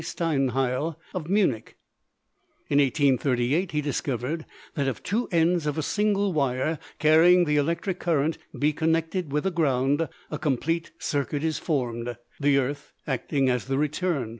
[0.03, 1.77] Steinheil, of Munich.
[2.69, 7.57] In 1838 he discovered that if the two ends of a single wire carrying the
[7.57, 13.47] electric current be connected with the ground a complete circuit is formed, the earth acting
[13.47, 14.29] as the return.